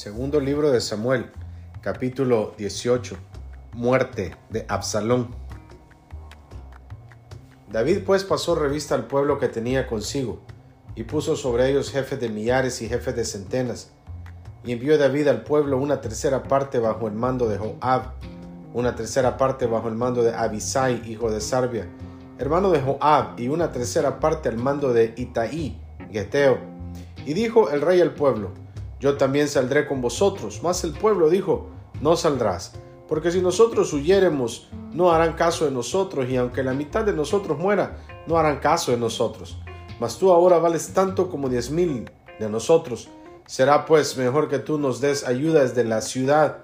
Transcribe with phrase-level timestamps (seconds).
[0.00, 1.30] Segundo libro de Samuel,
[1.82, 3.18] capítulo 18.
[3.74, 5.28] Muerte de Absalón.
[7.70, 10.40] David pues pasó revista al pueblo que tenía consigo,
[10.94, 13.90] y puso sobre ellos jefes de millares y jefes de centenas.
[14.64, 18.14] Y envió David al pueblo una tercera parte bajo el mando de Joab,
[18.72, 21.86] una tercera parte bajo el mando de Abisai, hijo de Sarbia,
[22.38, 25.78] hermano de Joab, y una tercera parte al mando de Itaí,
[26.10, 26.56] Geteo.
[27.26, 28.52] Y dijo el rey al pueblo,
[29.00, 30.60] yo también saldré con vosotros.
[30.62, 32.74] Mas el pueblo dijo, no saldrás,
[33.08, 37.58] porque si nosotros huyéremos, no harán caso de nosotros, y aunque la mitad de nosotros
[37.58, 39.58] muera, no harán caso de nosotros.
[39.98, 43.08] Mas tú ahora vales tanto como diez mil de nosotros.
[43.46, 46.58] Será pues mejor que tú nos des ayuda desde la ciudad.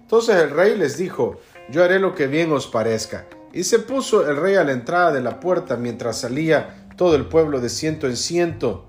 [0.00, 1.38] Entonces el rey les dijo,
[1.70, 3.26] yo haré lo que bien os parezca.
[3.52, 7.26] Y se puso el rey a la entrada de la puerta mientras salía todo el
[7.26, 8.86] pueblo de ciento en ciento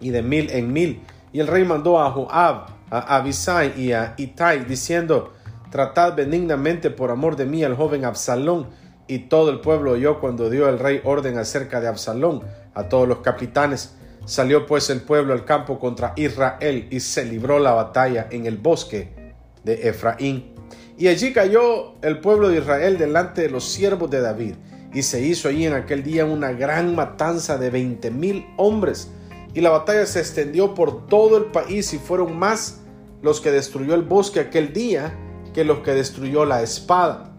[0.00, 1.02] y de mil en mil
[1.32, 5.32] y el rey mandó a Joab, a Abisai y a Itai, diciendo,
[5.72, 8.68] Tratad benignamente por amor de mí al joven Absalón.
[9.08, 12.42] Y todo el pueblo oyó cuando dio el rey orden acerca de Absalón
[12.74, 13.94] a todos los capitanes.
[14.26, 18.58] Salió pues el pueblo al campo contra Israel y se libró la batalla en el
[18.58, 20.52] bosque de Efraín.
[20.98, 24.54] Y allí cayó el pueblo de Israel delante de los siervos de David.
[24.92, 29.10] Y se hizo allí en aquel día una gran matanza de veinte mil hombres
[29.54, 32.80] y la batalla se extendió por todo el país y fueron más
[33.22, 35.16] los que destruyó el bosque aquel día
[35.52, 37.36] que los que destruyó la espada.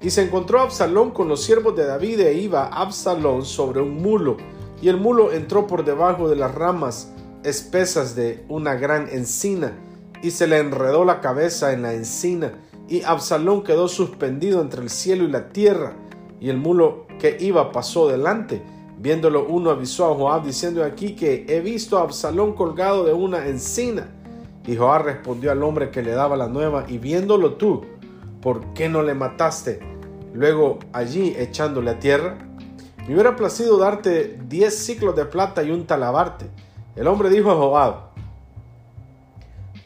[0.00, 4.38] Y se encontró Absalón con los siervos de David e iba Absalón sobre un mulo,
[4.82, 7.12] y el mulo entró por debajo de las ramas
[7.44, 9.72] espesas de una gran encina,
[10.22, 12.52] y se le enredó la cabeza en la encina,
[12.88, 15.94] y Absalón quedó suspendido entre el cielo y la tierra,
[16.40, 18.62] y el mulo que iba pasó delante,
[19.00, 23.46] Viéndolo uno avisó a Joab diciendo aquí que he visto a Absalón colgado de una
[23.46, 24.08] encina.
[24.66, 27.86] Y Joab respondió al hombre que le daba la nueva, y viéndolo tú,
[28.42, 29.80] ¿por qué no le mataste?
[30.34, 32.36] Luego allí echándole a tierra.
[33.08, 36.50] Me hubiera placido darte diez ciclos de plata y un talabarte.
[36.94, 37.94] El hombre dijo a Joab,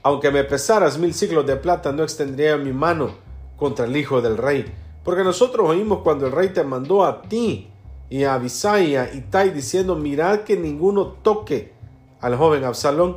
[0.02, 3.10] aunque me pesaras mil ciclos de plata, no extendría mi mano
[3.56, 4.64] contra el hijo del rey,
[5.04, 7.70] porque nosotros oímos cuando el rey te mandó a ti
[8.10, 11.72] y a Abisai y a Itai diciendo, mirad que ninguno toque
[12.20, 13.16] al joven Absalón.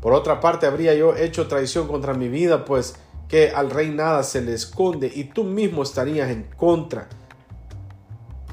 [0.00, 2.96] Por otra parte, habría yo hecho traición contra mi vida, pues
[3.28, 7.08] que al rey nada se le esconde y tú mismo estarías en contra.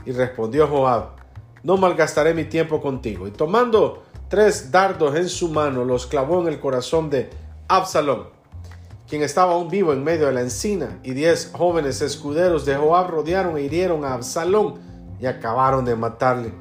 [0.06, 1.16] Y respondió Joab,
[1.64, 3.28] no malgastaré mi tiempo contigo.
[3.28, 7.30] Y tomando tres dardos en su mano, los clavó en el corazón de
[7.68, 8.28] Absalón,
[9.08, 13.09] quien estaba aún vivo en medio de la encina, y diez jóvenes escuderos de Joab
[13.09, 14.76] rodearon e hirieron a Absalón
[15.19, 16.53] y acabaron de matarle.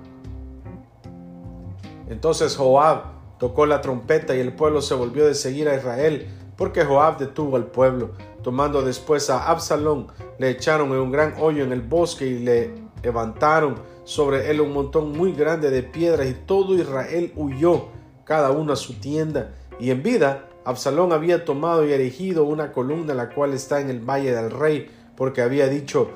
[2.09, 6.85] Entonces Joab tocó la trompeta y el pueblo se volvió de seguir a Israel, porque
[6.85, 8.11] Joab detuvo al pueblo.
[8.43, 10.07] Tomando después a Absalón,
[10.39, 13.75] le echaron en un gran hoyo en el bosque y le levantaron
[14.05, 17.89] sobre él un montón muy grande de piedras y todo Israel huyó,
[18.25, 19.53] cada uno a su tienda.
[19.79, 24.01] Y en vida, Absalón había tomado y erigido una columna la cual está en el
[24.01, 26.11] valle del rey, porque había dicho,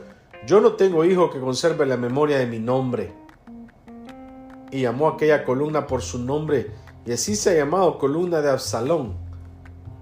[0.47, 3.13] yo no tengo hijo que conserve la memoria de mi nombre.
[4.71, 6.71] Y llamó aquella columna por su nombre,
[7.05, 9.17] y así se ha llamado columna de Absalón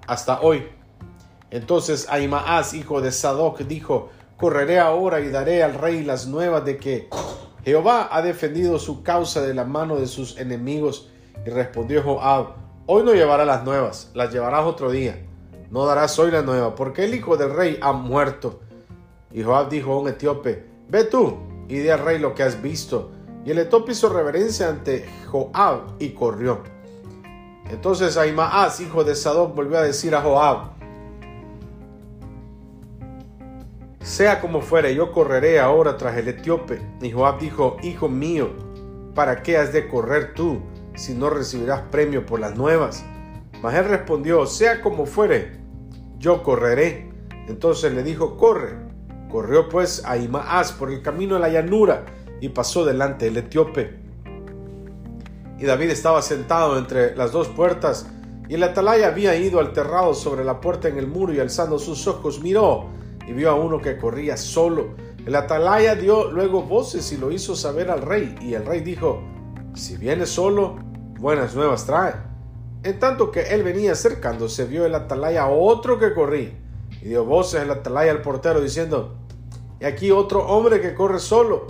[0.07, 0.67] hasta hoy.
[1.51, 6.77] Entonces Aimaas, hijo de Sadoc, dijo, correré ahora y daré al rey las nuevas de
[6.77, 7.09] que
[7.65, 11.11] Jehová ha defendido su causa de la mano de sus enemigos.
[11.47, 12.55] Y respondió Joab,
[12.87, 15.25] hoy no llevará las nuevas, las llevarás otro día.
[15.71, 18.61] No darás hoy la nueva, porque el hijo del rey ha muerto
[19.39, 21.37] y Joab dijo a un etíope, ve tú
[21.69, 23.13] y di al rey lo que has visto.
[23.45, 26.65] Y el etíope hizo reverencia ante Joab y corrió.
[27.71, 30.73] Entonces Aimaas, hijo de Sadoc, volvió a decir a Joab,
[34.01, 36.83] sea como fuere, yo correré ahora tras el etíope.
[37.01, 38.51] Y Joab dijo, hijo mío,
[39.15, 40.63] ¿para qué has de correr tú
[40.97, 43.05] si no recibirás premio por las nuevas?
[43.63, 45.61] Mas él respondió, sea como fuere,
[46.19, 47.13] yo correré.
[47.47, 48.88] Entonces le dijo, corre.
[49.31, 52.05] Corrió pues a Imaas por el camino de la llanura
[52.41, 53.99] y pasó delante del etíope.
[55.59, 58.07] Y David estaba sentado entre las dos puertas,
[58.49, 62.07] y el atalaya había ido alterrado sobre la puerta en el muro y alzando sus
[62.07, 62.87] ojos miró
[63.27, 64.95] y vio a uno que corría solo.
[65.27, 69.21] El atalaya dio luego voces y lo hizo saber al rey, y el rey dijo,
[69.75, 70.77] si viene solo,
[71.19, 72.15] buenas nuevas trae.
[72.83, 76.68] En tanto que él venía acercándose, vio el atalaya a otro que corría
[77.01, 79.17] y dio voces el atalaya al portero diciendo,
[79.81, 81.67] y aquí otro hombre que corre solo.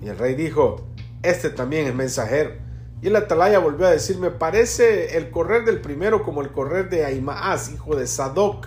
[0.00, 0.88] Y el rey dijo,
[1.22, 2.52] este también es mensajero.
[3.00, 6.90] Y el atalaya volvió a decir, me parece el correr del primero como el correr
[6.90, 8.66] de Aimaas, hijo de Sadoc.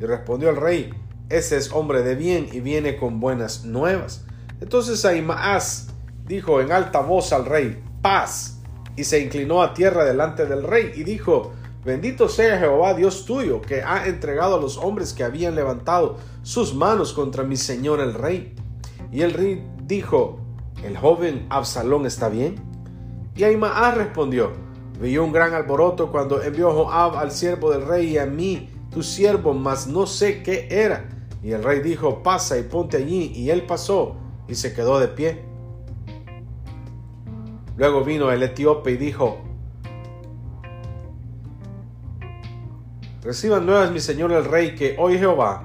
[0.00, 0.90] Y respondió el rey,
[1.28, 4.24] ese es hombre de bien y viene con buenas nuevas.
[4.60, 5.88] Entonces Aimaas
[6.24, 8.58] dijo en alta voz al rey, paz,
[8.96, 11.52] y se inclinó a tierra delante del rey y dijo,
[11.84, 16.74] bendito sea Jehová Dios tuyo, que ha entregado a los hombres que habían levantado sus
[16.74, 18.54] manos contra mi señor el rey.
[19.12, 20.38] Y el rey dijo,
[20.84, 22.56] ¿el joven Absalón está bien?
[23.34, 24.52] Y Aimaas respondió,
[25.00, 29.02] vi un gran alboroto cuando envió Joab al siervo del rey y a mí, tu
[29.02, 31.08] siervo, mas no sé qué era.
[31.42, 33.32] Y el rey dijo, pasa y ponte allí.
[33.34, 34.16] Y él pasó
[34.48, 35.44] y se quedó de pie.
[37.76, 39.38] Luego vino el etíope y dijo,
[43.28, 45.62] Reciban nuevas mi señor el rey, que hoy Jehová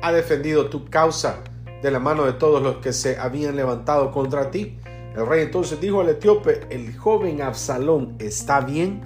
[0.00, 1.42] ha defendido tu causa
[1.82, 4.78] de la mano de todos los que se habían levantado contra ti.
[5.16, 9.02] El rey entonces dijo al etíope, el joven Absalón está bien.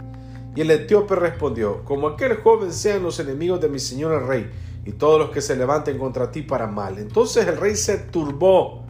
[0.54, 4.50] Y el etíope respondió, como aquel joven sean los enemigos de mi señor el rey,
[4.84, 6.98] y todos los que se levanten contra ti para mal.
[6.98, 8.84] Entonces el rey se turbó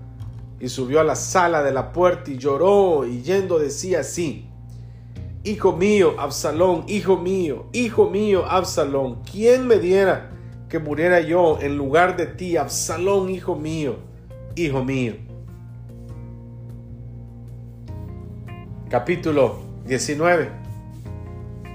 [0.58, 4.47] y subió a la sala de la puerta y lloró y yendo decía así,
[5.48, 10.28] Hijo mío, Absalón, hijo mío, hijo mío, Absalón, ¿quién me diera
[10.68, 13.96] que muriera yo en lugar de ti, Absalón, hijo mío,
[14.56, 15.14] hijo mío?
[18.90, 20.50] Capítulo 19.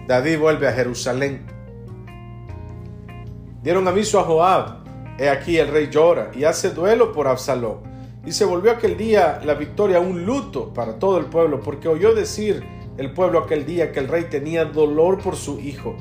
[0.07, 1.43] David vuelve a Jerusalén.
[3.63, 4.83] Dieron aviso a Joab.
[5.17, 7.79] He aquí el rey llora y hace duelo por Absalón
[8.23, 12.13] y se volvió aquel día la victoria un luto para todo el pueblo, porque oyó
[12.13, 12.63] decir
[12.97, 15.95] el pueblo aquel día que el rey tenía dolor por su hijo.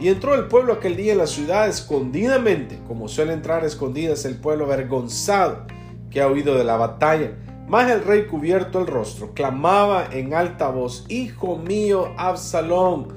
[0.00, 4.36] Y entró el pueblo aquel día en la ciudad escondidamente, como suele entrar escondidas el
[4.36, 5.66] pueblo avergonzado
[6.10, 7.32] que ha oído de la batalla.
[7.66, 13.08] Mas el rey cubierto el rostro clamaba en alta voz, Hijo mío, Absalón,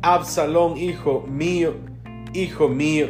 [0.00, 1.74] Absalón, hijo mío,
[2.32, 3.08] hijo mío.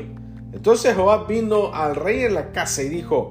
[0.52, 3.30] Entonces Joab vino al rey en la casa y dijo,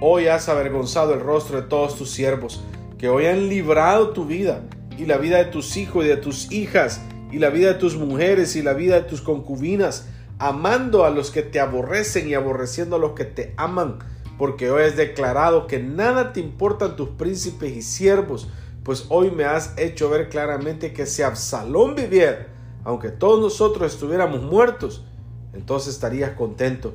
[0.00, 2.62] Hoy has avergonzado el rostro de todos tus siervos,
[3.04, 4.62] que hoy han librado tu vida
[4.96, 7.98] y la vida de tus hijos y de tus hijas y la vida de tus
[7.98, 10.08] mujeres y la vida de tus concubinas,
[10.38, 13.98] amando a los que te aborrecen y aborreciendo a los que te aman,
[14.38, 18.48] porque hoy has declarado que nada te importan tus príncipes y siervos,
[18.84, 22.46] pues hoy me has hecho ver claramente que si Absalón viviera,
[22.84, 25.04] aunque todos nosotros estuviéramos muertos,
[25.52, 26.94] entonces estarías contento.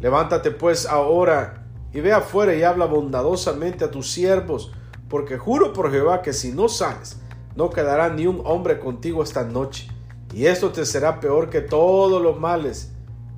[0.00, 4.72] Levántate pues ahora y ve afuera y habla bondadosamente a tus siervos,
[5.08, 7.18] porque juro por Jehová que si no sales,
[7.56, 9.88] no quedará ni un hombre contigo esta noche,
[10.32, 12.92] y esto te será peor que todos los males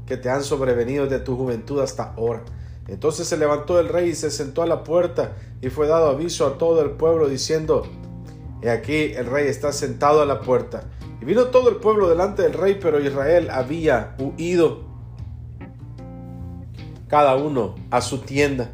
[0.07, 2.43] que te han sobrevenido de tu juventud hasta ahora.
[2.89, 6.47] Entonces se levantó el rey y se sentó a la puerta, y fue dado aviso
[6.47, 7.83] a todo el pueblo diciendo,
[8.63, 10.85] He aquí el rey está sentado a la puerta.
[11.21, 14.85] Y vino todo el pueblo delante del rey, pero Israel había huido
[17.09, 18.73] cada uno a su tienda.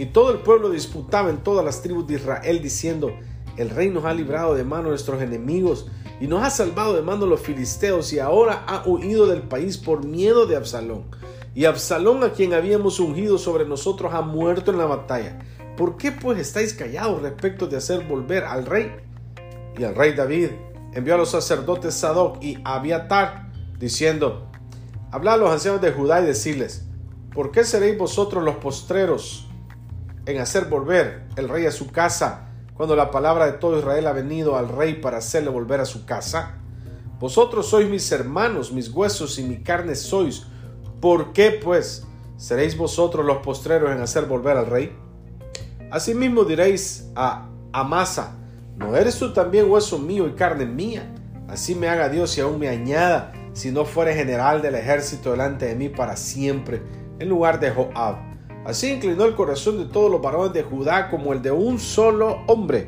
[0.00, 3.12] Y todo el pueblo disputaba en todas las tribus de Israel diciendo,
[3.58, 5.88] el rey nos ha librado de mano de nuestros enemigos
[6.22, 9.76] y nos ha salvado de mano de los filisteos y ahora ha huido del país
[9.76, 11.04] por miedo de Absalón.
[11.54, 15.38] Y Absalón a quien habíamos ungido sobre nosotros ha muerto en la batalla.
[15.76, 18.90] ¿Por qué pues estáis callados respecto de hacer volver al rey?
[19.76, 20.48] Y el rey David
[20.94, 24.48] envió a los sacerdotes Sadoc y Abiatar diciendo,
[25.10, 26.86] Habla a los ancianos de Judá y decirles,
[27.34, 29.49] ¿por qué seréis vosotros los postreros
[30.26, 34.12] en hacer volver el rey a su casa cuando la palabra de todo Israel ha
[34.12, 36.56] venido al rey para hacerle volver a su casa?
[37.18, 40.44] Vosotros sois mis hermanos, mis huesos y mi carne sois.
[41.00, 42.06] ¿Por qué pues
[42.38, 44.96] seréis vosotros los postreros en hacer volver al rey?
[45.90, 48.36] Asimismo diréis a Amasa,
[48.76, 51.14] ¿no eres tú también hueso mío y carne mía?
[51.48, 55.66] Así me haga Dios y aún me añada si no fuere general del ejército delante
[55.66, 56.80] de mí para siempre,
[57.18, 58.29] en lugar de Joab.
[58.70, 62.44] Así inclinó el corazón de todos los varones de Judá como el de un solo
[62.46, 62.86] hombre,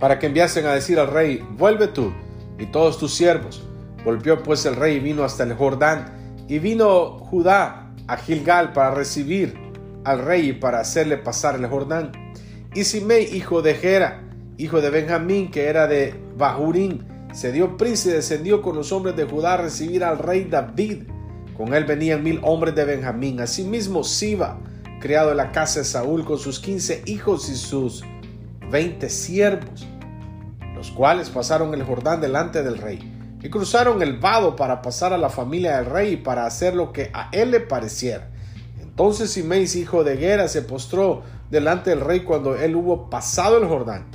[0.00, 2.12] para que enviasen a decir al rey, vuelve tú
[2.58, 3.64] y todos tus siervos.
[4.04, 8.90] Volvió pues el rey y vino hasta el Jordán, y vino Judá a Gilgal para
[8.90, 9.56] recibir
[10.02, 12.10] al rey y para hacerle pasar el Jordán.
[12.74, 14.24] Y Simei, hijo de Gera,
[14.58, 19.14] hijo de Benjamín, que era de Bahurín, se dio prisa y descendió con los hombres
[19.14, 21.04] de Judá a recibir al rey David.
[21.56, 23.40] Con él venían mil hombres de Benjamín.
[23.40, 24.58] Asimismo, Siba,
[25.00, 28.04] criado en la casa de Saúl, con sus quince hijos y sus
[28.70, 29.86] veinte siervos,
[30.74, 35.18] los cuales pasaron el Jordán delante del rey y cruzaron el vado para pasar a
[35.18, 38.28] la familia del rey y para hacer lo que a él le pareciera.
[38.82, 43.68] Entonces Simeis, hijo de Gera, se postró delante del rey cuando él hubo pasado el
[43.68, 44.06] Jordán,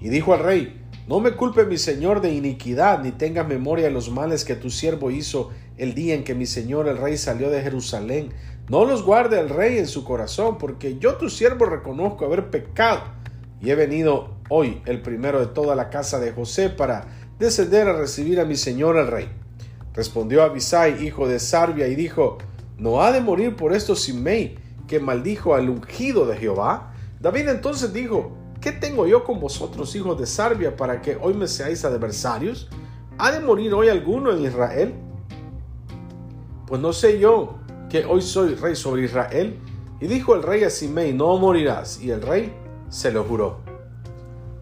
[0.00, 3.90] y dijo al rey, no me culpe mi señor de iniquidad, ni tenga memoria de
[3.90, 7.50] los males que tu siervo hizo el día en que mi señor el rey salió
[7.50, 8.30] de Jerusalén.
[8.68, 13.02] No los guarde el rey en su corazón, porque yo tu siervo reconozco haber pecado,
[13.60, 17.06] y he venido hoy el primero de toda la casa de José para
[17.38, 19.28] descender a recibir a mi señor el rey.
[19.94, 22.38] Respondió Abisai, hijo de Sarbia, y dijo,
[22.76, 26.92] ¿no ha de morir por esto Simei, que maldijo al ungido de Jehová?
[27.20, 31.46] David entonces dijo, ¿Qué tengo yo con vosotros, hijos de Sarbia, para que hoy me
[31.46, 32.68] seáis adversarios?
[33.16, 34.94] ¿Ha de morir hoy alguno en Israel?
[36.68, 37.54] Pues no sé yo
[37.88, 39.58] que hoy soy rey sobre Israel.
[40.00, 42.00] Y dijo el rey a Simei, no morirás.
[42.00, 42.52] Y el rey
[42.90, 43.60] se lo juró.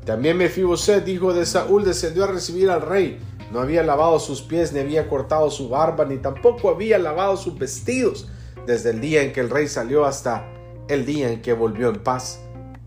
[0.05, 3.19] También Mefiboset, hijo de Saúl, descendió a recibir al rey.
[3.53, 7.59] No había lavado sus pies, ni había cortado su barba, ni tampoco había lavado sus
[7.59, 8.29] vestidos,
[8.67, 10.49] desde el día en que el rey salió hasta
[10.89, 12.41] el día en que volvió en paz.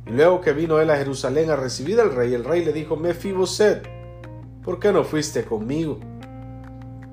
[0.07, 2.95] Y luego que vino él a Jerusalén a recibir al rey, el rey le dijo,
[2.95, 3.85] Mefiboset,
[4.63, 5.99] ¿por qué no fuiste conmigo?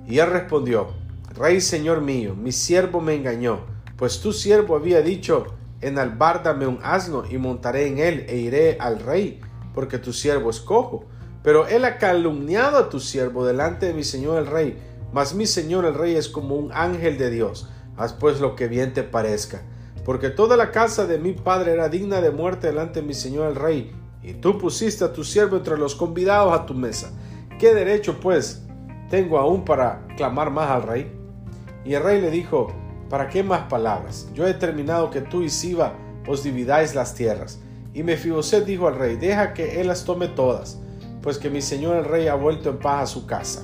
[0.06, 0.88] Y él respondió,
[1.36, 3.66] Rey señor mío, mi siervo me engañó,
[3.96, 5.46] pues tu siervo había dicho,
[5.80, 9.40] enalbárdame un asno y montaré en él e iré al rey,
[9.74, 11.04] porque tu siervo es cojo.
[11.42, 14.78] Pero él ha calumniado a tu siervo delante de mi señor el rey,
[15.12, 17.70] mas mi señor el rey es como un ángel de Dios.
[17.96, 19.62] Haz pues lo que bien te parezca
[20.06, 23.48] porque toda la casa de mi padre era digna de muerte delante de mi señor
[23.48, 27.10] el rey, y tú pusiste a tu siervo entre los convidados a tu mesa.
[27.58, 28.64] ¿Qué derecho, pues,
[29.10, 31.12] tengo aún para clamar más al rey?
[31.86, 32.68] Y el rey le dijo,
[33.08, 34.28] ¿para qué más palabras?
[34.34, 35.94] Yo he determinado que tú y Siba
[36.26, 37.60] os dividáis las tierras.
[37.94, 40.80] Y Mefiboset dijo al rey, deja que él las tome todas,
[41.22, 43.62] pues que mi señor el rey ha vuelto en paz a su casa.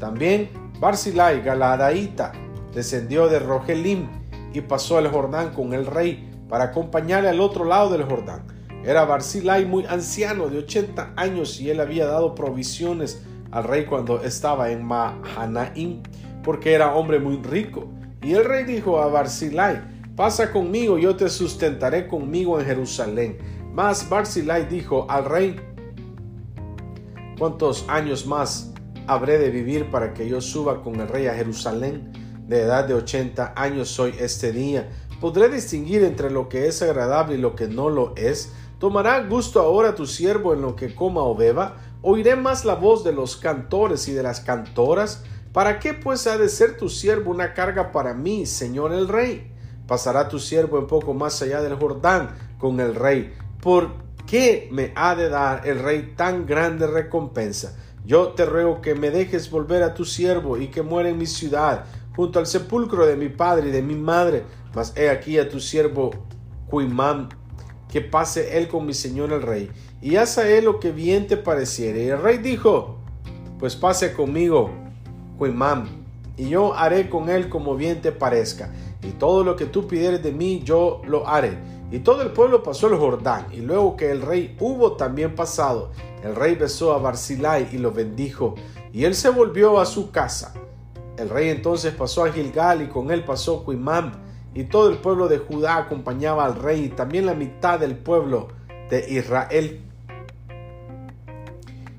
[0.00, 0.50] También
[0.80, 2.32] Barzilai Galadaíta
[2.74, 4.08] descendió de Rogelim
[4.52, 8.42] y pasó el Jordán con el rey para acompañarle al otro lado del Jordán.
[8.84, 14.22] Era Barzilai muy anciano, de 80 años, y él había dado provisiones al rey cuando
[14.22, 16.02] estaba en Mahanaim,
[16.42, 17.88] porque era hombre muy rico.
[18.22, 19.80] Y el rey dijo a Barzilai,
[20.16, 23.38] pasa conmigo, yo te sustentaré conmigo en Jerusalén.
[23.72, 25.56] Mas Barzilai dijo al rey,
[27.38, 28.72] ¿cuántos años más
[29.06, 32.12] habré de vivir para que yo suba con el rey a Jerusalén?
[32.52, 34.90] de edad de 80 años soy este día.
[35.20, 38.52] ¿Podré distinguir entre lo que es agradable y lo que no lo es?
[38.78, 41.76] ¿Tomará gusto ahora tu siervo en lo que coma o beba?
[42.02, 45.24] ¿Oiré más la voz de los cantores y de las cantoras?
[45.52, 49.52] ¿Para qué pues ha de ser tu siervo una carga para mí, Señor el Rey?
[49.86, 53.34] Pasará tu siervo un poco más allá del Jordán con el Rey.
[53.60, 53.90] ¿Por
[54.26, 57.76] qué me ha de dar el Rey tan grande recompensa?
[58.06, 61.26] Yo te ruego que me dejes volver a tu siervo y que muera en mi
[61.26, 61.84] ciudad,
[62.16, 64.44] junto al sepulcro de mi padre y de mi madre.
[64.74, 66.12] Mas he aquí a tu siervo
[66.66, 67.28] Cuimán,
[67.90, 71.26] que pase él con mi señor el rey, y haz a él lo que bien
[71.26, 72.04] te pareciere.
[72.04, 72.98] Y el rey dijo,
[73.58, 74.81] pues pase conmigo,
[76.36, 78.72] Y yo haré con él como bien te parezca,
[79.02, 81.58] y todo lo que tú pidieres de mí yo lo haré.
[81.90, 85.90] Y todo el pueblo pasó el Jordán, y luego que el rey hubo también pasado,
[86.24, 88.54] el rey besó a Barzilai y lo bendijo,
[88.92, 90.54] y él se volvió a su casa.
[91.18, 94.12] El rey entonces pasó a Gilgal y con él pasó Cuimam,
[94.54, 98.48] y todo el pueblo de Judá acompañaba al rey y también la mitad del pueblo
[98.88, 99.80] de Israel.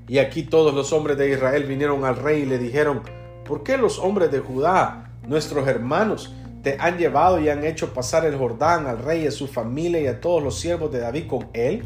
[0.08, 3.02] Y aquí todos los hombres de Israel vinieron al rey y le dijeron,
[3.46, 6.34] ¿por qué los hombres de Judá, nuestros hermanos,
[6.64, 10.02] te han llevado y han hecho pasar el Jordán al rey y a su familia
[10.02, 11.86] y a todos los siervos de David con él?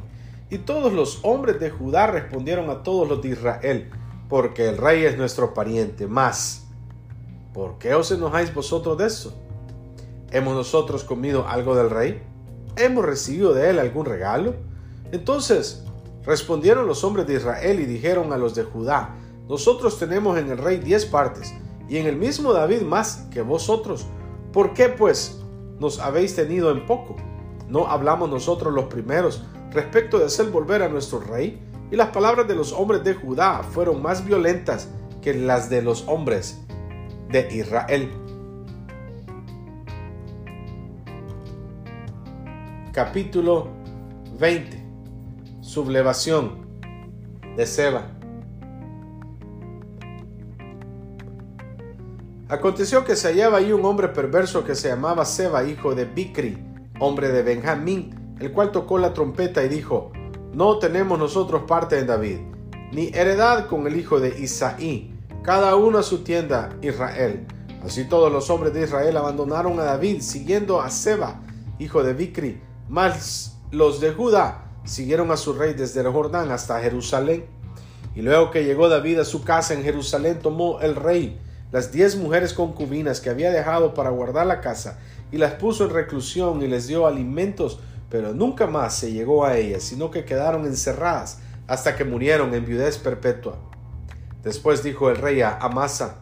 [0.49, 3.89] Y todos los hombres de Judá respondieron a todos los de Israel,
[4.29, 6.67] porque el rey es nuestro pariente, más
[7.57, 9.33] ¿Por qué os enojáis vosotros de eso?
[10.29, 12.21] ¿Hemos nosotros comido algo del rey?
[12.75, 14.53] ¿Hemos recibido de él algún regalo?
[15.11, 15.83] Entonces
[16.23, 19.15] respondieron los hombres de Israel y dijeron a los de Judá,
[19.47, 21.53] nosotros tenemos en el rey diez partes,
[21.89, 24.05] y en el mismo David más que vosotros.
[24.51, 25.39] ¿Por qué pues
[25.79, 27.15] nos habéis tenido en poco?
[27.69, 31.61] ¿No hablamos nosotros los primeros respecto de hacer volver a nuestro rey?
[31.91, 34.89] Y las palabras de los hombres de Judá fueron más violentas
[35.21, 36.59] que las de los hombres
[37.29, 38.11] de Israel.
[42.91, 43.67] Capítulo
[44.39, 44.85] 20.
[45.61, 46.65] Sublevación
[47.55, 48.16] de Seba.
[52.49, 56.57] Aconteció que se hallaba ahí un hombre perverso que se llamaba Seba, hijo de Bicri,
[56.97, 60.13] hombre de Benjamín, el cual tocó la trompeta y dijo,
[60.53, 62.37] No tenemos nosotros parte en David,
[62.93, 65.13] ni heredad con el hijo de Isaí,
[65.43, 67.45] cada uno a su tienda Israel.
[67.83, 71.41] Así todos los hombres de Israel abandonaron a David siguiendo a Seba
[71.79, 76.79] hijo de Bicri, mas los de Judá siguieron a su rey desde el Jordán hasta
[76.79, 77.45] Jerusalén.
[78.15, 81.39] Y luego que llegó David a su casa en Jerusalén, tomó el rey
[81.71, 84.99] las diez mujeres concubinas que había dejado para guardar la casa,
[85.31, 89.57] y las puso en reclusión y les dio alimentos, pero nunca más se llegó a
[89.57, 93.57] ellas, sino que quedaron encerradas hasta que murieron en viudez perpetua.
[94.43, 96.19] Después dijo el rey a Amasa,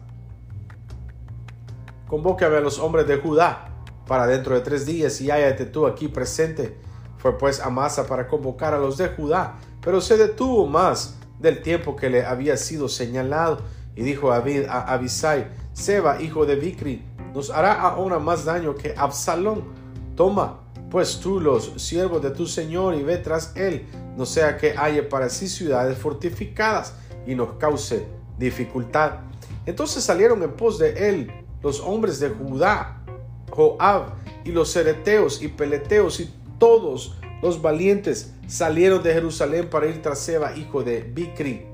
[2.08, 3.68] convócame a los hombres de Judá
[4.06, 6.76] para dentro de tres días y hállate tú aquí presente.
[7.18, 11.94] Fue pues Amasa para convocar a los de Judá, pero se detuvo más del tiempo
[11.94, 13.60] que le había sido señalado,
[13.96, 17.02] y dijo a Abisai, Seba, hijo de Bicri,
[17.34, 19.64] nos hará ahora más daño que Absalón.
[20.14, 20.60] Toma,
[20.90, 23.86] pues tú los siervos de tu señor y ve tras él,
[24.16, 26.94] no sea que haya para sí ciudades fortificadas
[27.26, 28.06] y nos cause
[28.38, 29.20] dificultad.
[29.64, 31.30] Entonces salieron en pos de él
[31.62, 33.02] los hombres de Judá,
[33.50, 40.00] Joab y los cereteos y peleteos y todos los valientes salieron de Jerusalén para ir
[40.00, 41.66] tras Seba, hijo de Bicri.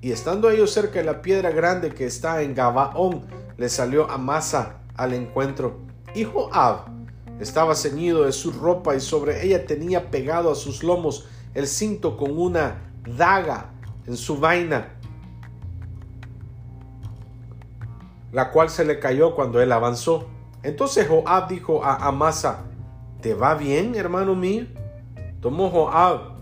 [0.00, 3.22] Y estando ellos cerca de la piedra grande que está en Gabaón,
[3.56, 5.78] le salió Amasa al encuentro.
[6.14, 6.86] Y Joab
[7.40, 12.16] estaba ceñido de su ropa y sobre ella tenía pegado a sus lomos el cinto
[12.16, 13.72] con una daga
[14.06, 14.94] en su vaina,
[18.32, 20.28] la cual se le cayó cuando él avanzó.
[20.62, 22.64] Entonces Joab dijo a Amasa,
[23.20, 24.66] ¿te va bien, hermano mío?
[25.40, 26.37] Tomó Joab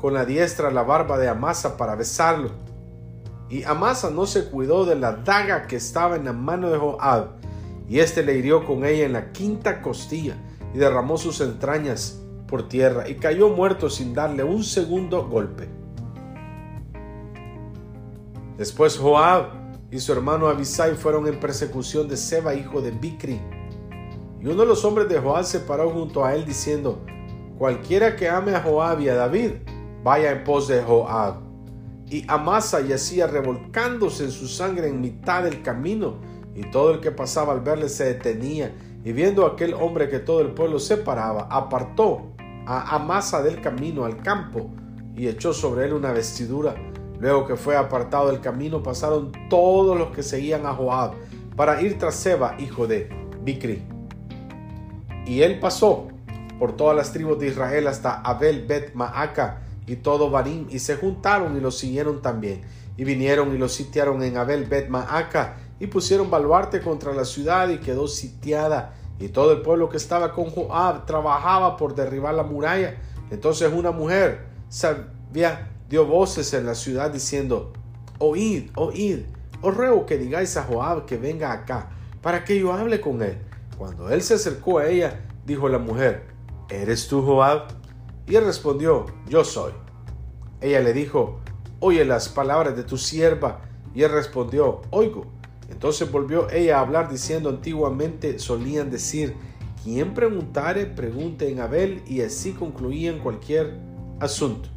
[0.00, 2.50] con la diestra la barba de Amasa para besarlo.
[3.50, 7.32] Y Amasa no se cuidó de la daga que estaba en la mano de Joab,
[7.86, 10.36] y éste le hirió con ella en la quinta costilla
[10.72, 15.68] y derramó sus entrañas por tierra y cayó muerto sin darle un segundo golpe.
[18.56, 19.50] Después Joab
[19.90, 23.40] y su hermano Abisai fueron en persecución de Seba, hijo de Bicri.
[24.40, 27.00] Y uno de los hombres de Joab se paró junto a él diciendo,
[27.58, 29.52] Cualquiera que ame a Joab y a David,
[30.02, 31.36] vaya en pos de Joab.
[32.08, 36.16] Y Amasa yacía revolcándose en su sangre en mitad del camino,
[36.54, 40.40] y todo el que pasaba al verle se detenía, y viendo aquel hombre que todo
[40.40, 42.32] el pueblo separaba, apartó
[42.66, 44.70] a Amasa del camino al campo,
[45.16, 46.74] y echó sobre él una vestidura.
[47.20, 51.12] Luego que fue apartado del camino, pasaron todos los que seguían a Joab
[51.54, 53.08] para ir tras Seba, hijo de
[53.42, 53.82] Bicri.
[55.26, 56.08] Y él pasó
[56.58, 59.60] por todas las tribus de Israel hasta Abel Bet Maaca
[59.90, 62.62] y todo Barim, y se juntaron y lo siguieron también.
[62.96, 67.68] Y vinieron y lo sitiaron en Abel Bet Maaca, y pusieron baluarte contra la ciudad,
[67.70, 68.94] y quedó sitiada.
[69.18, 72.98] Y todo el pueblo que estaba con Joab trabajaba por derribar la muralla.
[73.32, 77.72] Entonces una mujer sabía, dio voces en la ciudad diciendo,
[78.20, 79.24] Oíd, oíd,
[79.60, 81.90] os ruego que digáis a Joab que venga acá,
[82.22, 83.38] para que yo hable con él.
[83.76, 86.28] Cuando él se acercó a ella, dijo la mujer,
[86.68, 87.79] ¿Eres tú Joab?
[88.26, 89.72] Y él respondió, yo soy.
[90.60, 91.40] Ella le dijo,
[91.80, 93.62] oye las palabras de tu sierva.
[93.94, 95.26] Y él respondió, oigo.
[95.68, 99.34] Entonces volvió ella a hablar diciendo antiguamente solían decir,
[99.82, 103.78] quien preguntare, pregunte en Abel y así concluían cualquier
[104.18, 104.68] asunto.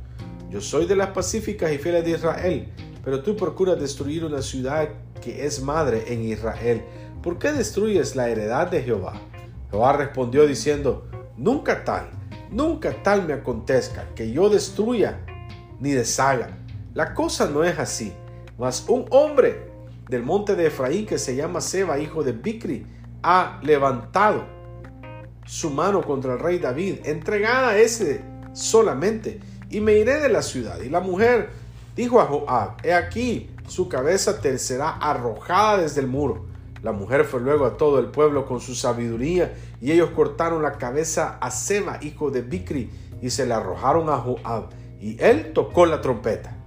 [0.49, 2.71] Yo soy de las pacíficas y fieles de Israel,
[3.03, 4.87] pero tú procuras destruir una ciudad
[5.19, 6.83] que es madre en Israel.
[7.21, 9.19] ¿Por qué destruyes la heredad de Jehová?
[9.71, 12.11] Jehová respondió diciendo, nunca tal
[12.53, 15.19] Nunca tal me acontezca que yo destruya
[15.79, 16.55] ni deshaga.
[16.93, 18.13] La cosa no es así.
[18.59, 19.71] Mas un hombre
[20.07, 22.85] del monte de Efraín que se llama Seba, hijo de Bicri,
[23.23, 24.45] ha levantado
[25.45, 28.21] su mano contra el rey David, entregada a ese
[28.53, 29.39] solamente,
[29.71, 30.79] y me iré de la ciudad.
[30.79, 31.49] Y la mujer
[31.95, 36.45] dijo a Joab, he aquí, su cabeza te será arrojada desde el muro.
[36.83, 40.73] La mujer fue luego a todo el pueblo con su sabiduría, y ellos cortaron la
[40.73, 42.89] cabeza a Seba, hijo de Bicri,
[43.21, 44.65] y se la arrojaron a Joab,
[44.99, 46.57] y él tocó la trompeta.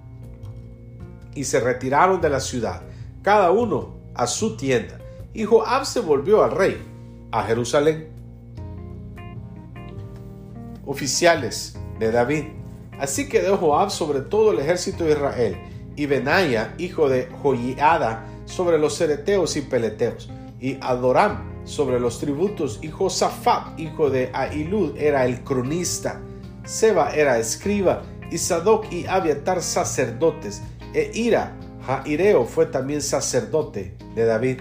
[1.35, 2.81] Y se retiraron de la ciudad,
[3.23, 4.99] cada uno a su tienda,
[5.35, 6.83] y Joab se volvió al rey,
[7.31, 8.09] a Jerusalén.
[10.87, 12.45] Oficiales de David.
[12.99, 15.57] Así quedó Joab sobre todo el ejército de Israel,
[15.95, 22.79] y Benaya, hijo de Joiada, sobre los cereteos y peleteos, y Adoram sobre los tributos,
[22.81, 26.23] y Josafat, hijo de Ahilud, era el cronista,
[26.65, 30.63] Seba era escriba, y Sadoc y Abiatar sacerdotes,
[30.95, 31.57] e Ira,
[31.87, 34.59] Jaireo fue también sacerdote de David.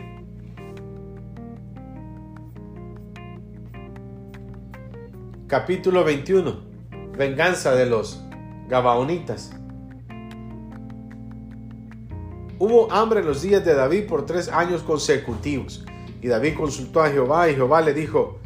[5.48, 6.66] Capítulo 21.
[7.18, 8.22] Venganza de los
[8.68, 9.52] Gabaonitas.
[12.58, 15.84] Hubo hambre en los días de David por tres años consecutivos.
[16.22, 18.40] Y David consultó a Jehová y Jehová le dijo,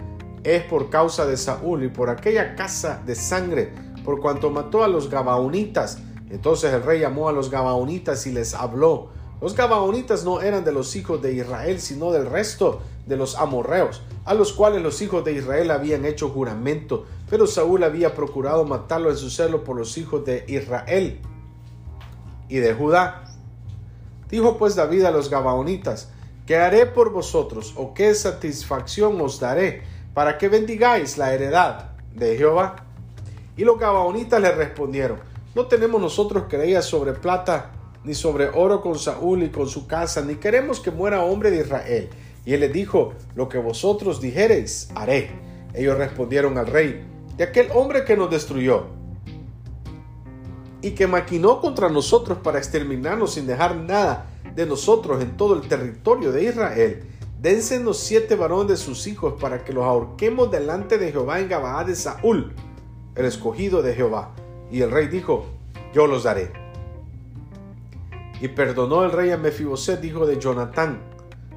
[0.43, 3.72] es por causa de Saúl y por aquella casa de sangre,
[4.04, 6.00] por cuanto mató a los Gabaonitas.
[6.32, 9.10] Entonces el rey llamó a los Gabaonitas y les habló.
[9.41, 14.02] Los Gabaonitas no eran de los hijos de Israel, sino del resto de los amorreos,
[14.26, 19.12] a los cuales los hijos de Israel habían hecho juramento, pero Saúl había procurado matarlo
[19.12, 21.22] en su celo por los hijos de Israel
[22.50, 23.29] y de Judá.
[24.30, 26.10] Dijo pues David a los Gabaonitas,
[26.46, 29.82] ¿qué haré por vosotros o qué satisfacción os daré
[30.13, 32.86] para que bendigáis la heredad de Jehová?
[33.58, 35.20] Y los Gabaonitas le respondieron,
[35.56, 37.72] no tenemos nosotros querellas sobre plata
[38.04, 41.62] ni sobre oro con Saúl y con su casa, ni queremos que muera hombre de
[41.62, 42.10] Israel.
[42.46, 45.32] Y él les dijo, lo que vosotros dijereis, haré.
[45.74, 47.04] Ellos respondieron al rey,
[47.36, 48.98] de aquel hombre que nos destruyó
[50.82, 55.68] y que maquinó contra nosotros para exterminarnos sin dejar nada de nosotros en todo el
[55.68, 57.04] territorio de Israel.
[57.42, 61.84] Dénsenos siete varones de sus hijos para que los ahorquemos delante de Jehová en Gabaá
[61.84, 62.54] de Saúl,
[63.15, 64.32] el escogido de Jehová.
[64.72, 65.46] Y el rey dijo,
[65.94, 66.52] yo los daré.
[68.42, 71.02] Y perdonó el rey a Mefiboset, hijo de Jonatán,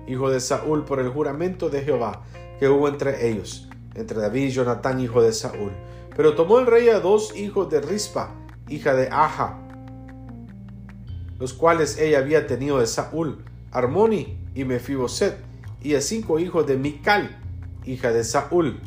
[0.07, 2.23] hijo de Saúl, por el juramento de Jehová
[2.63, 5.73] que hubo entre ellos, entre David y Jonatán, hijo de Saúl.
[6.17, 8.37] Pero tomó el rey a dos hijos de Rispa,
[8.73, 9.59] hija de Aja,
[11.39, 15.37] los cuales ella había tenido de Saúl, Armoni y Mefiboset,
[15.83, 17.39] y a cinco hijos de Mical,
[17.85, 18.81] hija de Saúl,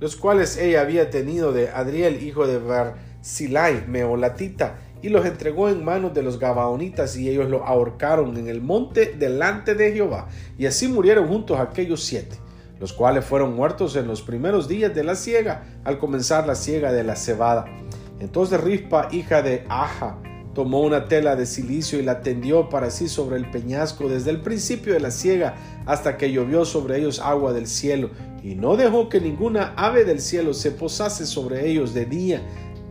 [0.00, 5.84] los cuales ella había tenido de Adriel, hijo de Barzilai, Meolatita, y los entregó en
[5.84, 10.28] manos de los Gabaonitas, y ellos lo ahorcaron en el monte delante de Jehová,
[10.58, 12.36] y así murieron juntos aquellos siete,
[12.80, 16.92] los cuales fueron muertos en los primeros días de la siega, al comenzar la siega
[16.92, 17.66] de la cebada.
[18.20, 20.18] Entonces Rispa, hija de Aja,
[20.54, 24.40] tomó una tela de silicio y la tendió para sí sobre el peñasco desde el
[24.40, 25.54] principio de la siega
[25.86, 28.10] hasta que llovió sobre ellos agua del cielo,
[28.42, 32.42] y no dejó que ninguna ave del cielo se posase sobre ellos de día,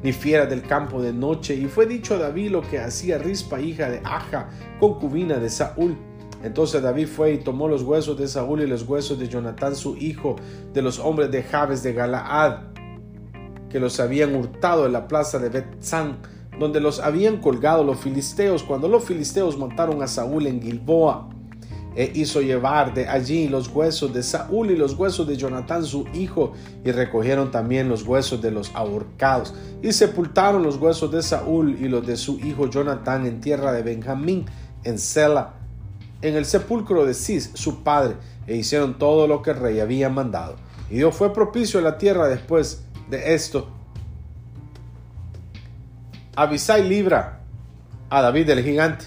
[0.04, 1.56] ni fiera del campo de noche.
[1.56, 5.98] Y fue dicho a David lo que hacía Rispa, hija de Aja, concubina de Saúl.
[6.44, 9.98] Entonces David fue y tomó los huesos de Saúl y los huesos de Jonatán su
[9.98, 10.36] hijo,
[10.74, 12.77] de los hombres de Jabes de Galaad,
[13.70, 16.18] que los habían hurtado en la plaza de Betzán,
[16.60, 21.30] donde los habían colgado los filisteos cuando los filisteos mataron a Saúl en Gilboa.
[21.96, 26.06] E hizo llevar de allí los huesos de Saúl y los huesos de Jonatán su
[26.14, 26.54] hijo,
[26.86, 31.88] y recogieron también los huesos de los ahorcados, y sepultaron los huesos de Saúl y
[31.88, 34.46] los de su hijo Jonatán en tierra de Benjamín,
[34.84, 35.54] en Sela,
[36.22, 40.10] en el sepulcro de Cis, su padre, e hicieron todo lo que el rey había
[40.10, 40.56] mandado.
[40.90, 43.70] Y Dios fue propicio en la tierra después de esto.
[46.36, 47.42] Abisai libra
[48.10, 49.06] a David el gigante.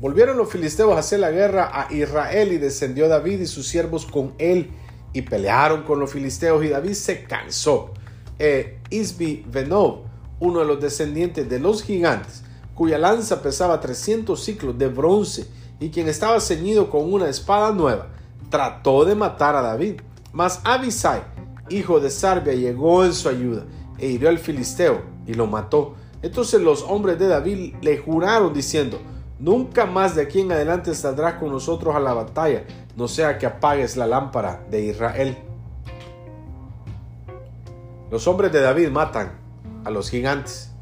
[0.00, 4.06] Volvieron los filisteos a hacer la guerra a Israel y descendió David y sus siervos
[4.06, 4.70] con él
[5.12, 7.92] y pelearon con los filisteos y David se cansó.
[8.38, 10.02] E Isbi Benov,
[10.38, 12.44] uno de los descendientes de los gigantes,
[12.76, 15.48] cuya lanza pesaba 300 ciclos de bronce
[15.80, 18.06] y quien estaba ceñido con una espada nueva,
[18.50, 20.00] trató de matar a David.
[20.32, 21.22] Mas Abisai,
[21.70, 23.64] hijo de Sarbia, llegó en su ayuda
[23.98, 25.94] e hirió al filisteo y lo mató.
[26.22, 28.98] Entonces los hombres de David le juraron diciendo,
[29.38, 32.64] Nunca más de aquí en adelante saldrás con nosotros a la batalla,
[32.96, 35.38] no sea que apagues la lámpara de Israel.
[38.10, 39.38] Los hombres de David matan
[39.84, 40.72] a los gigantes.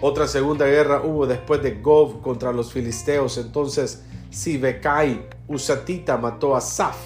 [0.00, 3.38] Otra segunda guerra hubo después de Gov contra los filisteos.
[3.38, 6.96] Entonces Sibekai Usatita mató a Saf,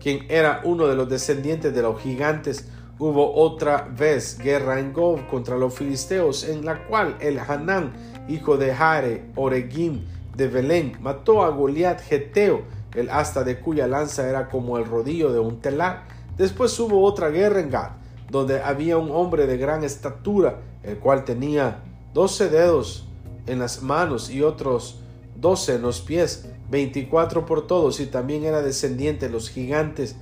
[0.00, 2.68] quien era uno de los descendientes de los gigantes.
[2.98, 7.92] Hubo otra vez guerra en Gov contra los filisteos, en la cual el Hanán
[8.28, 10.04] hijo de Jare, Oregim
[10.36, 12.62] de Belén, mató a Goliat Geteo,
[12.94, 16.04] el asta de cuya lanza era como el rodillo de un telar.
[16.36, 17.90] Después hubo otra guerra en Gad,
[18.30, 21.82] donde había un hombre de gran estatura, el cual tenía
[22.14, 23.06] doce dedos
[23.46, 25.00] en las manos y otros
[25.36, 30.16] doce en los pies, veinticuatro por todos, y también era descendiente de los gigantes.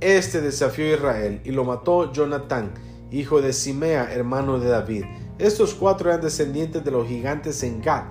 [0.00, 2.72] Este desafió a Israel y lo mató Jonatán,
[3.10, 5.04] hijo de Simea, hermano de David.
[5.38, 8.04] Estos cuatro eran descendientes de los gigantes en Gad,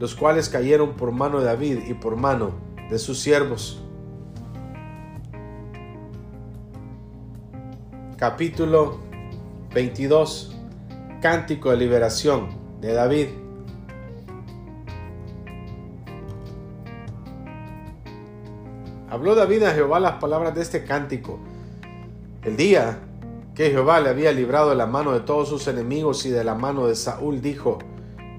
[0.00, 2.52] los cuales cayeron por mano de David y por mano
[2.90, 3.80] de sus siervos.
[8.16, 8.98] Capítulo
[9.72, 10.56] 22
[11.20, 12.48] Cántico de liberación
[12.80, 13.43] de David.
[19.24, 21.38] Habló David a Jehová las palabras de este cántico.
[22.42, 22.98] El día
[23.54, 26.54] que Jehová le había librado de la mano de todos sus enemigos y de la
[26.54, 27.78] mano de Saúl, dijo,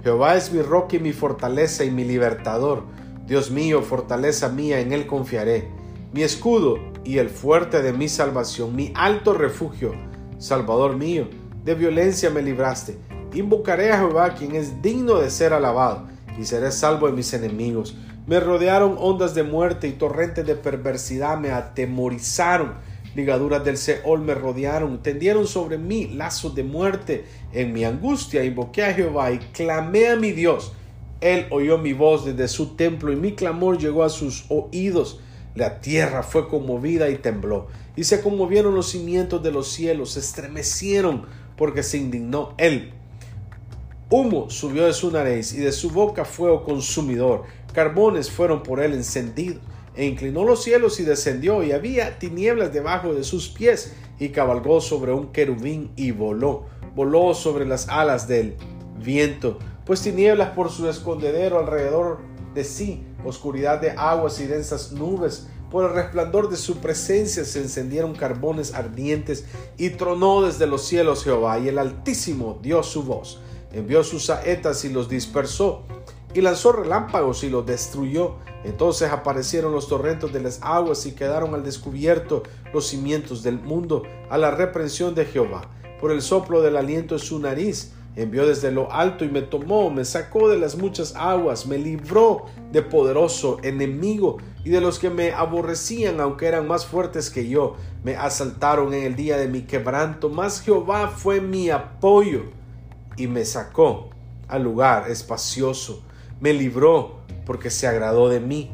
[0.03, 2.83] Jehová es mi roca y mi fortaleza y mi libertador.
[3.25, 5.67] Dios mío, fortaleza mía, en él confiaré.
[6.13, 9.93] Mi escudo y el fuerte de mi salvación, mi alto refugio,
[10.37, 11.27] Salvador mío,
[11.63, 12.99] de violencia me libraste.
[13.33, 16.05] Invocaré a Jehová, quien es digno de ser alabado,
[16.39, 17.97] y seré salvo de mis enemigos.
[18.27, 22.73] Me rodearon ondas de muerte y torrentes de perversidad me atemorizaron.
[23.15, 27.25] Ligaduras del Seol me rodearon, tendieron sobre mí lazos de muerte.
[27.53, 30.73] En mi angustia invoqué a Jehová y clamé a mi Dios.
[31.21, 35.19] Él oyó mi voz desde su templo y mi clamor llegó a sus oídos.
[35.53, 40.19] La tierra fue conmovida y tembló, y se conmovieron los cimientos de los cielos, se
[40.19, 42.91] estremecieron porque se indignó él.
[44.09, 47.45] Humo subió de su nariz y de su boca fuego consumidor.
[47.75, 49.61] Carbones fueron por él encendidos.
[49.97, 54.79] E inclinó los cielos y descendió, y había tinieblas debajo de sus pies, y cabalgó
[54.79, 56.65] sobre un querubín y voló.
[56.95, 58.55] Voló sobre las alas del
[59.03, 62.19] viento, pues tinieblas por su escondedero alrededor
[62.53, 65.47] de sí, oscuridad de aguas y densas nubes.
[65.69, 69.45] Por el resplandor de su presencia se encendieron carbones ardientes
[69.77, 73.41] y tronó desde los cielos Jehová y el Altísimo dio su voz.
[73.73, 75.83] Envió sus saetas y los dispersó
[76.35, 78.35] y lanzó relámpagos y los destruyó.
[78.63, 82.43] Entonces aparecieron los torrentes de las aguas y quedaron al descubierto
[82.73, 85.69] los cimientos del mundo a la reprensión de Jehová.
[86.01, 89.89] Por el soplo del aliento de su nariz envió desde lo alto y me tomó,
[89.89, 95.09] me sacó de las muchas aguas, me libró de poderoso enemigo y de los que
[95.09, 99.61] me aborrecían, aunque eran más fuertes que yo, me asaltaron en el día de mi
[99.61, 102.43] quebranto, mas Jehová fue mi apoyo
[103.17, 104.09] y me sacó
[104.47, 106.03] al lugar espacioso,
[106.39, 108.71] me libró porque se agradó de mí.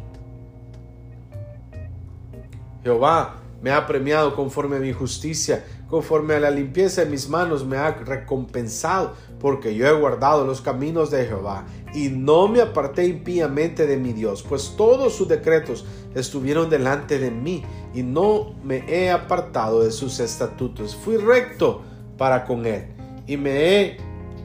[2.84, 7.66] Jehová me ha premiado conforme a mi justicia, conforme a la limpieza de mis manos
[7.66, 13.06] me ha recompensado, porque yo he guardado los caminos de Jehová y no me aparté
[13.06, 18.84] impíamente de mi Dios, pues todos sus decretos estuvieron delante de mí y no me
[18.88, 20.96] he apartado de sus estatutos.
[20.96, 21.82] Fui recto
[22.18, 22.88] para con él
[23.28, 23.98] y me he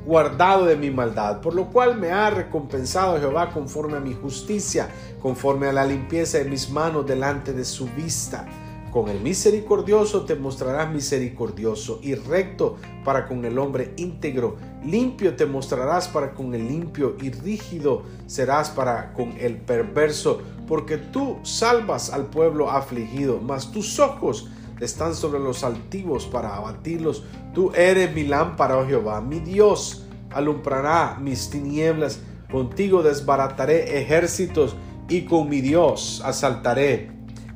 [0.07, 4.89] guardado de mi maldad, por lo cual me ha recompensado Jehová conforme a mi justicia,
[5.21, 8.47] conforme a la limpieza de mis manos delante de su vista.
[8.93, 14.57] Con el misericordioso te mostrarás misericordioso y recto para con el hombre íntegro.
[14.85, 20.99] Limpio te mostrarás para con el limpio y rígido serás para con el perverso, porque
[20.99, 24.49] tú salvas al pueblo afligido, mas tus ojos
[24.81, 27.25] están sobre los altivos para abatirlos.
[27.55, 32.21] Tú eres mi lámpara, oh Jehová, mi Dios alumbrará mis tinieblas.
[32.51, 34.77] Contigo desbarataré ejércitos
[35.09, 37.11] y con mi Dios asaltaré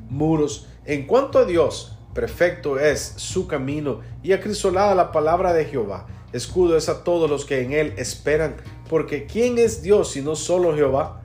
[0.09, 0.67] muros.
[0.85, 6.07] En cuanto a Dios, perfecto es su camino y acrisolada la palabra de Jehová.
[6.33, 8.55] Escudo es a todos los que en él esperan,
[8.89, 11.21] porque ¿quién es Dios sino solo Jehová?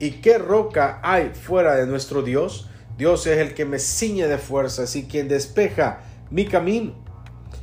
[0.00, 2.68] ¿Y qué roca hay fuera de nuestro Dios?
[2.98, 6.92] Dios es el que me ciñe de fuerzas y quien despeja mi camino,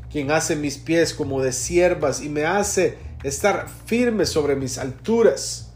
[0.09, 5.73] quien hace mis pies como de siervas y me hace estar firme sobre mis alturas,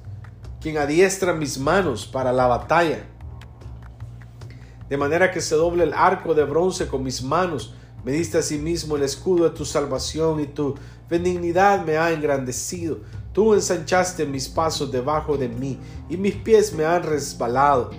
[0.62, 3.06] quien adiestra mis manos para la batalla
[4.90, 7.76] de manera que se doble el arco de bronce con mis manos.
[8.04, 10.76] Me diste a sí el escudo de tu salvación y tu
[11.10, 13.00] benignidad me ha engrandecido.
[13.32, 15.78] Tú ensanchaste mis pasos debajo de mí
[16.10, 17.92] y mis pies me han resbalado.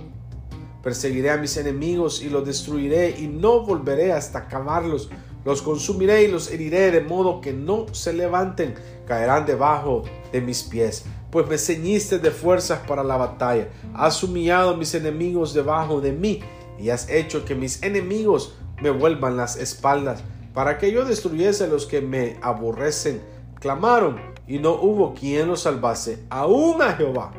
[0.82, 5.10] Perseguiré a mis enemigos y los destruiré y no volveré hasta acabarlos.
[5.44, 8.74] Los consumiré y los heriré de modo que no se levanten,
[9.06, 11.04] caerán debajo de mis pies.
[11.30, 16.12] Pues me ceñiste de fuerzas para la batalla, has humillado a mis enemigos debajo de
[16.12, 16.40] mí
[16.78, 20.22] y has hecho que mis enemigos me vuelvan las espaldas,
[20.54, 23.22] para que yo destruyese a los que me aborrecen.
[23.60, 27.32] Clamaron, y no hubo quien los salvase, aún a Jehová,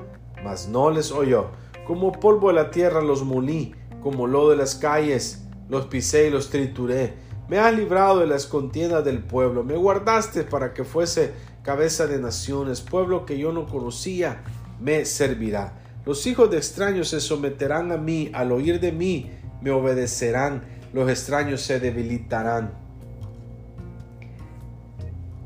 [0.43, 1.47] mas no les oyó.
[1.91, 6.29] Como polvo de la tierra los molí, como lodo de las calles, los pisé y
[6.29, 7.15] los trituré.
[7.49, 12.17] Me has librado de las contiendas del pueblo, me guardaste para que fuese cabeza de
[12.17, 14.41] naciones, pueblo que yo no conocía,
[14.79, 15.73] me servirá.
[16.05, 19.29] Los hijos de extraños se someterán a mí, al oír de mí
[19.61, 22.71] me obedecerán, los extraños se debilitarán.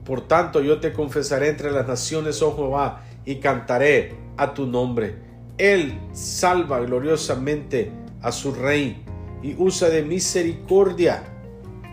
[0.05, 5.24] Por tanto yo te confesaré entre las naciones, oh Jehová, y cantaré a tu nombre.
[5.57, 7.91] Él salva gloriosamente
[8.21, 9.03] a su rey
[9.41, 11.23] y usa de misericordia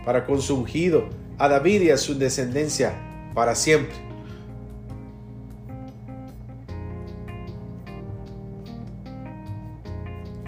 [0.05, 1.05] para con su ungido,
[1.37, 2.93] a David y a su descendencia
[3.33, 4.13] para siempre.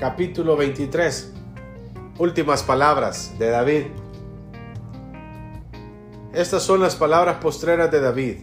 [0.06, 1.34] capítulo 23.
[2.20, 3.86] Últimas palabras de David.
[6.32, 8.36] Estas son las palabras postreras de David.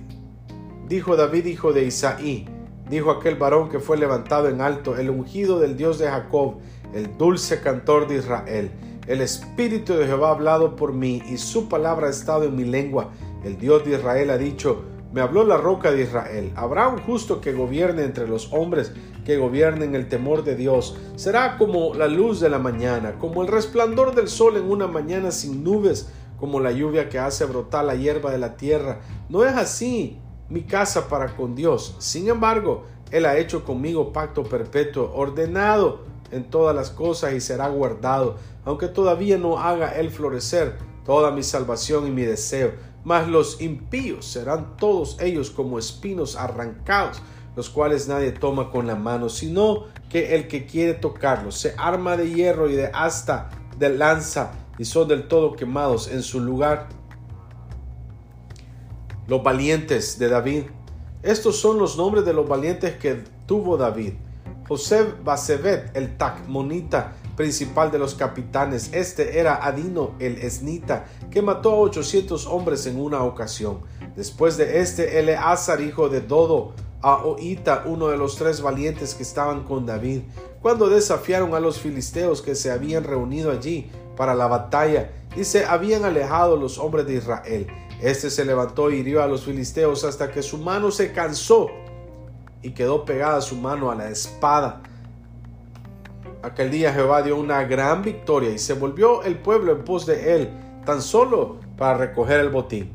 [0.89, 2.49] Dijo David, hijo de Isaí,
[2.93, 6.57] dijo aquel varón que fue levantado en alto, el ungido del Dios de Jacob,
[6.93, 8.71] el dulce cantor de Israel.
[9.07, 12.65] el Espíritu de Jehová ha hablado por mí y su palabra ha estado en mi
[12.65, 13.09] lengua.
[13.45, 16.53] El Dios de Israel ha dicho, me habló la roca de Israel.
[16.55, 18.93] Habrá un justo que gobierne entre los hombres,
[19.25, 20.99] que gobierne en el temor de Dios.
[21.17, 25.31] Será como la luz de la mañana, como el resplandor del sol en una mañana
[25.31, 29.01] sin nubes, como la lluvia que hace brotar la hierba de la tierra.
[29.31, 31.97] No es así mi casa para con Dios.
[31.99, 36.01] Sin embargo, Él ha hecho conmigo pacto perpetuo, ordenado
[36.31, 41.43] en todas las cosas y será guardado, aunque todavía no haga Él florecer toda mi
[41.43, 42.73] salvación y mi deseo
[43.05, 47.21] mas los impíos serán todos ellos como espinos arrancados,
[47.57, 52.17] los cuales nadie toma con la mano, sino que el que quiere tocarlos se arma
[52.17, 56.89] de hierro y de asta de lanza y son del todo quemados en su lugar.
[59.33, 60.65] Los valientes de David.
[61.23, 64.13] Estos son los nombres de los valientes que tuvo David.
[64.69, 68.91] José Basebet, el Tacmonita, principal de los capitanes.
[68.93, 73.81] Este era Adino el Esnita, que mató a 800 hombres en una ocasión.
[74.15, 79.23] Después de este, Eleazar, hijo de Dodo, a Oita, uno de los tres valientes que
[79.23, 80.25] estaban con David,
[80.61, 85.65] cuando desafiaron a los filisteos que se habían reunido allí para la batalla y se
[85.65, 87.67] habían alejado los hombres de Israel.
[88.03, 91.71] Este se levantó y hirió a los filisteos hasta que su mano se cansó
[92.61, 94.83] y quedó pegada su mano a la espada.
[96.43, 100.35] Aquel día Jehová dio una gran victoria y se volvió el pueblo en pos de
[100.35, 100.51] él,
[100.85, 102.91] tan solo para recoger el botín.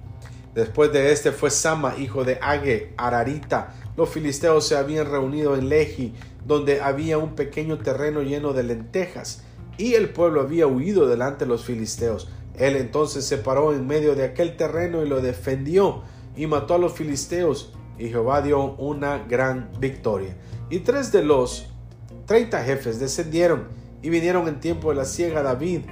[0.54, 3.74] Después de este fue Sama, hijo de Age, Ararita.
[3.96, 6.14] Los filisteos se habían reunido en Lehi,
[6.46, 9.44] donde había un pequeño terreno lleno de lentejas,
[9.78, 12.28] y el pueblo había huido delante de los filisteos.
[12.58, 16.04] Él entonces se paró en medio de aquel terreno y lo defendió,
[16.36, 20.36] y mató a los filisteos, y Jehová dio una gran victoria.
[20.70, 21.68] Y tres de los
[22.28, 23.70] Treinta jefes descendieron
[24.02, 25.84] y vinieron en tiempo de la siega David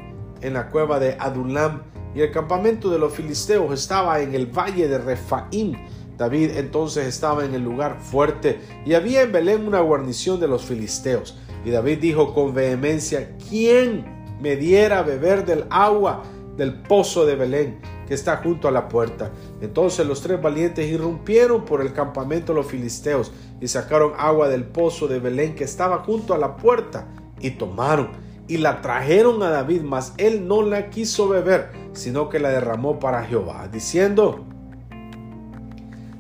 [0.42, 4.90] en la cueva de Adulam y el campamento de los filisteos estaba en el valle
[4.90, 5.78] de Refaim.
[6.18, 10.66] David entonces estaba en el lugar fuerte y había en Belén una guarnición de los
[10.66, 11.38] filisteos.
[11.64, 14.04] Y David dijo con vehemencia, ¿quién
[14.42, 16.24] me diera beber del agua
[16.58, 19.32] del pozo de Belén que está junto a la puerta?
[19.62, 24.64] Entonces los tres valientes irrumpieron por el campamento de los filisteos y sacaron agua del
[24.64, 27.08] pozo de Belén que estaba junto a la puerta
[27.40, 28.10] y tomaron
[28.48, 33.00] y la trajeron a David, mas él no la quiso beber, sino que la derramó
[33.00, 34.46] para Jehová, diciendo,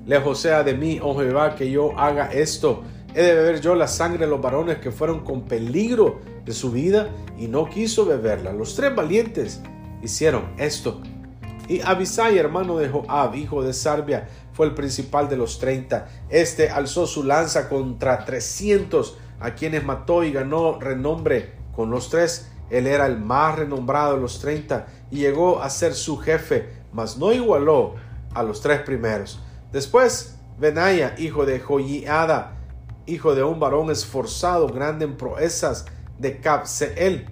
[0.05, 2.83] Lejos sea de mí, oh Jehová, que yo haga esto.
[3.15, 6.71] He de beber yo la sangre de los varones que fueron con peligro de su
[6.71, 8.53] vida y no quiso beberla.
[8.53, 9.61] Los tres valientes
[10.05, 11.01] hicieron esto.
[11.67, 16.07] Y Abisai, hermano de Joab, hijo de Sarbia, fue el principal de los treinta.
[16.29, 22.51] Este alzó su lanza contra trescientos, a quienes mató y ganó renombre con los tres.
[22.69, 27.17] Él era el más renombrado de los treinta y llegó a ser su jefe, mas
[27.17, 27.95] no igualó
[28.33, 29.39] a los tres primeros.
[29.71, 32.55] Después, Benaya, hijo de Joiada,
[33.05, 35.85] hijo de un varón esforzado, grande en proezas
[36.17, 37.29] de Capseel.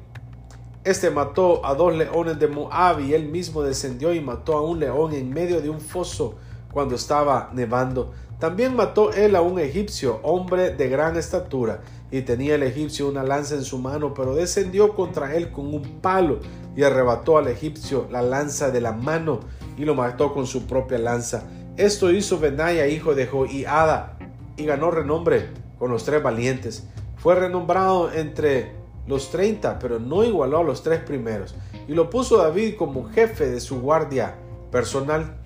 [0.86, 4.82] Este mató a dos leones de Moab y él mismo descendió y mató a un
[4.82, 6.36] león en medio de un foso
[6.74, 8.12] cuando estaba nevando.
[8.38, 11.80] También mató él a un egipcio, hombre de gran estatura,
[12.12, 16.02] y tenía el egipcio una lanza en su mano, pero descendió contra él con un
[16.02, 16.40] palo
[16.76, 19.40] y arrebató al egipcio la lanza de la mano
[19.78, 21.46] y lo mató con su propia lanza.
[21.78, 24.18] Esto hizo Benaya, hijo de Joiada,
[24.58, 26.90] y ganó renombre con los tres valientes.
[27.16, 31.56] Fue renombrado entre los treinta, pero no igualó a los tres primeros,
[31.88, 34.36] y lo puso David como jefe de su guardia
[34.72, 35.38] personal.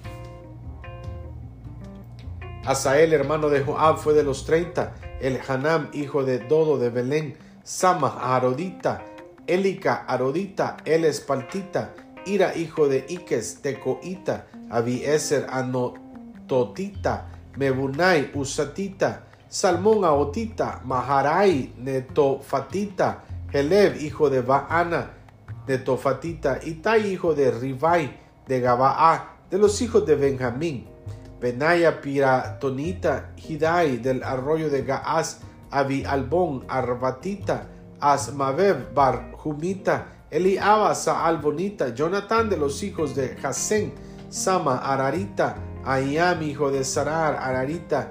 [2.65, 4.93] Asael, hermano de Joab, fue de los treinta.
[5.22, 7.38] El Hanam, hijo de Dodo de Belén.
[7.63, 9.06] Sama, Arodita.
[9.48, 10.76] Elica, Arodita.
[10.84, 11.93] El Espaltita.
[12.26, 14.48] Ira, hijo de Iques, Tecoita.
[14.70, 17.30] Abieser, Anototita.
[17.56, 19.27] Mebunai, Usatita.
[19.48, 20.82] Salmón, Aotita.
[20.84, 23.23] Maharai, Netofatita.
[23.52, 25.12] Heleb, hijo de Baana,
[25.65, 26.60] de Tofatita.
[26.63, 29.35] Itai, hijo de Ribai, de Gabaa.
[29.50, 30.87] De los hijos de Benjamín
[31.39, 37.67] Benaya Piratonita, Hidai del arroyo de Gaaz, Abi Albón, Arbatita,
[38.00, 43.93] Asmavev, Bar Jumita, Eliaba, Saal Bonita, Jonathan de los hijos de Hasén,
[44.29, 48.10] Sama, Ararita, Ayam, hijo de Sarar, Ararita,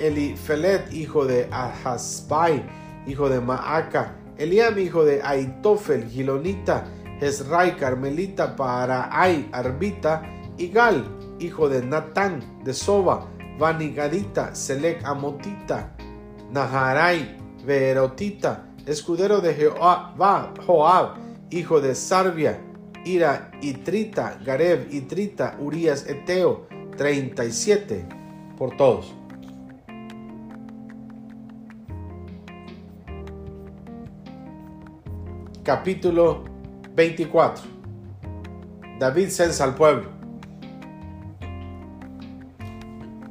[0.00, 2.66] Elifelet, hijo de Ahasbai,
[3.06, 6.84] hijo de Maaca, Eliam, hijo de Aitofel, Gilonita,
[7.20, 10.22] Esrai, Carmelita, Paraay, Arbita,
[10.58, 11.04] Igal,
[11.38, 13.28] hijo de Natán de Soba,
[13.58, 15.94] Vanigadita, Selec Amotita,
[16.50, 19.70] Naharai, Verotita, escudero de
[20.66, 21.16] Joab,
[21.50, 22.60] hijo de Sarvia,
[23.04, 26.66] Ira y Trita, Gareb y Trita, Urias Eteo,
[26.96, 28.06] 37
[28.56, 29.14] por todos.
[35.64, 36.44] Capítulo
[36.94, 37.64] 24.
[38.98, 40.10] David censa al pueblo.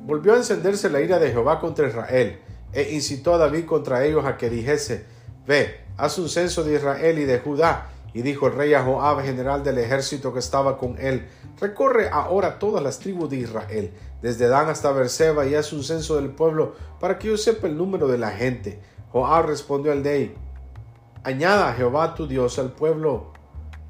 [0.07, 2.39] Volvió a encenderse la ira de Jehová contra Israel,
[2.71, 5.05] e incitó a David contra ellos a que dijese,
[5.45, 7.91] Ve, haz un censo de Israel y de Judá.
[8.15, 11.27] Y dijo el rey a Joab, general del ejército que estaba con él,
[11.61, 16.15] recorre ahora todas las tribus de Israel, desde Dan hasta Berseba, y haz un censo
[16.15, 18.79] del pueblo, para que yo sepa el número de la gente.
[19.11, 20.34] Joab respondió al rey,
[21.24, 23.34] añada Jehová tu Dios al pueblo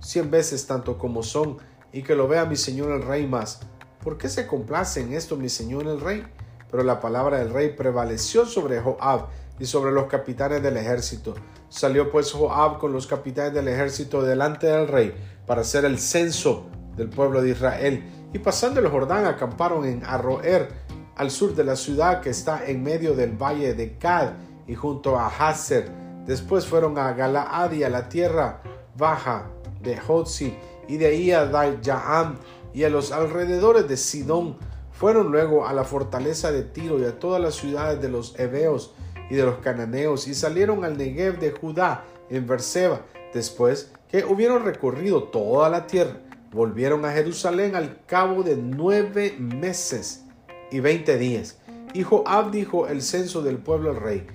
[0.03, 1.57] cien veces tanto como son,
[1.91, 3.61] y que lo vea mi señor el rey más.
[4.03, 6.25] ¿Por qué se complace en esto mi señor el rey?
[6.69, 9.27] Pero la palabra del rey prevaleció sobre Joab
[9.59, 11.35] y sobre los capitanes del ejército.
[11.69, 15.13] Salió pues Joab con los capitanes del ejército delante del rey
[15.45, 16.67] para hacer el censo
[16.97, 18.03] del pueblo de Israel.
[18.33, 20.69] Y pasando el Jordán acamparon en Arroer,
[21.15, 24.33] al sur de la ciudad que está en medio del valle de Gad
[24.67, 26.02] y junto a Hazer.
[26.25, 28.61] Después fueron a Galaad y a la tierra
[28.97, 29.49] baja
[29.81, 30.55] de Hotzi
[30.87, 32.37] y de ahí a Dayaam
[32.73, 34.57] y a los alrededores de Sidón.
[34.91, 38.93] Fueron luego a la fortaleza de Tiro y a todas las ciudades de los Heveos
[39.29, 43.01] y de los cananeos y salieron al Negev de Judá en Berseba.
[43.33, 46.19] Después que hubieron recorrido toda la tierra,
[46.51, 50.23] volvieron a Jerusalén al cabo de nueve meses
[50.71, 51.57] y veinte días.
[51.93, 54.27] Y Joab dijo el censo del pueblo al rey,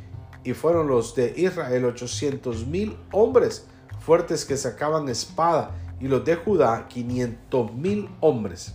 [0.49, 3.66] y fueron los de Israel ochocientos mil hombres
[4.01, 8.74] fuertes que sacaban espada, y los de Judá quinientos mil hombres.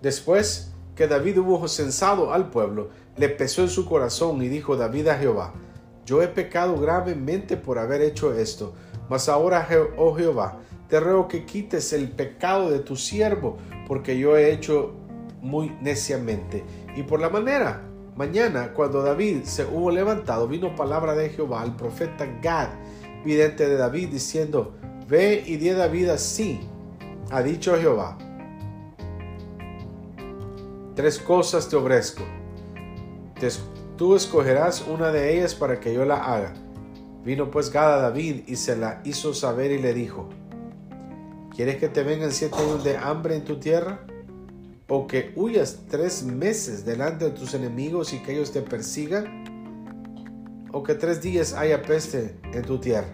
[0.00, 5.06] Después que David hubo censado al pueblo, le pesó en su corazón y dijo David
[5.06, 5.52] a Jehová,
[6.04, 8.74] yo he pecado gravemente por haber hecho esto,
[9.08, 10.58] mas ahora, oh Jehová,
[10.88, 14.92] te ruego que quites el pecado de tu siervo, porque yo he hecho
[15.40, 16.64] muy neciamente.
[16.96, 21.76] Y por la manera, mañana, cuando David se hubo levantado, vino palabra de Jehová al
[21.76, 22.68] profeta Gad,
[23.24, 24.74] vidente de David, diciendo,
[25.08, 26.60] Ve y di a David así,
[27.30, 28.18] ha dicho Jehová.
[30.94, 32.22] Tres cosas te ofrezco
[33.96, 36.54] tú escogerás una de ellas para que yo la haga.
[37.24, 40.28] Vino pues Gad a David y se la hizo saber y le dijo,
[41.54, 44.00] ¿quieres que te vengan siete años de hambre en tu tierra?
[44.94, 50.66] ¿O que huyas tres meses delante de tus enemigos y que ellos te persigan?
[50.70, 53.08] ¿O que tres días haya peste en tu tierra?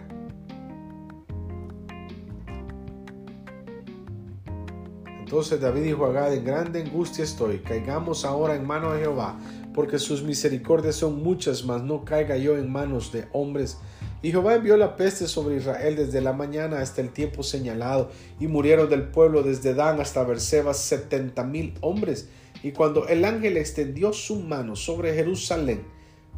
[5.21, 9.39] Entonces David dijo a Gad, en grande angustia estoy, caigamos ahora en manos de Jehová,
[9.73, 13.77] porque sus misericordias son muchas, mas no caiga yo en manos de hombres.
[14.21, 18.09] Y Jehová envió la peste sobre Israel desde la mañana hasta el tiempo señalado,
[18.39, 22.29] y murieron del pueblo desde Dan hasta Berseba setenta mil hombres.
[22.61, 25.83] Y cuando el ángel extendió su mano sobre Jerusalén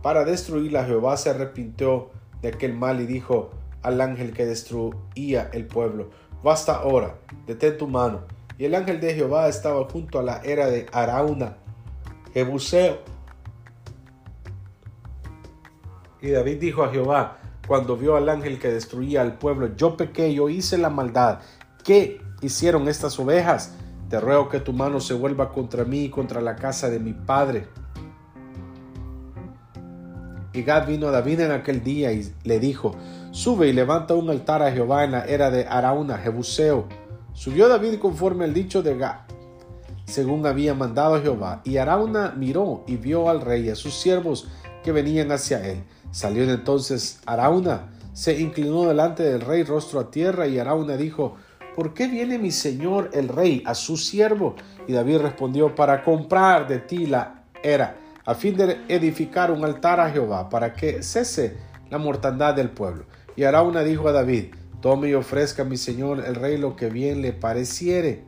[0.04, 2.12] para destruirla, Jehová se arrepintió
[2.42, 3.52] de aquel mal y dijo
[3.82, 6.12] al ángel que destruía el pueblo,
[6.44, 7.18] basta ahora,
[7.48, 8.26] detén tu mano
[8.62, 11.58] y el ángel de Jehová estaba junto a la era de Arauna,
[12.32, 13.00] Jebuseo.
[16.22, 20.34] Y David dijo a Jehová, cuando vio al ángel que destruía al pueblo, yo pequé,
[20.34, 21.40] yo hice la maldad.
[21.84, 23.76] ¿Qué hicieron estas ovejas?
[24.10, 27.14] Te ruego que tu mano se vuelva contra mí y contra la casa de mi
[27.14, 27.68] padre.
[30.54, 32.94] Y Gad vino a David en aquel día y le dijo,
[33.32, 36.88] sube y levanta un altar a Jehová en la era de Arauna, Jebuseo
[37.34, 39.22] Subió David conforme al dicho de Gad,
[40.06, 44.50] según había mandado Jehová, y Arauna miró y vio al rey y a sus siervos
[44.84, 45.84] que venían hacia él.
[46.12, 51.36] Salió entonces Arauna, se inclinó delante del rey rostro a tierra, y Arauna dijo,
[51.76, 54.56] ¿Por qué viene mi señor el rey a su siervo?
[54.88, 60.00] Y David respondió, para comprar de ti la era, a fin de edificar un altar
[60.00, 61.58] a Jehová, para que cese
[61.90, 63.06] la mortandad del pueblo.
[63.36, 66.90] Y Arauna dijo a David, Tome y ofrezca a mi señor el rey lo que
[66.90, 68.24] bien le pareciere.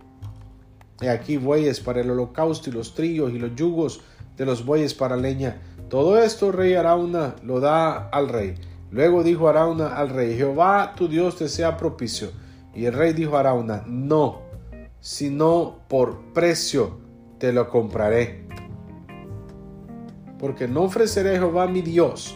[1.02, 4.02] He aquí bueyes para el holocausto y los trillos y los yugos
[4.38, 5.60] de los bueyes para leña.
[5.94, 8.56] Todo esto, rey Arauna, lo da al rey.
[8.90, 12.32] Luego dijo Arauna al rey, Jehová tu Dios te sea propicio.
[12.74, 14.42] Y el rey dijo a Arauna, no,
[15.02, 16.98] sino por precio
[17.38, 18.48] te lo compraré.
[20.40, 22.36] Porque no ofreceré a Jehová mi Dios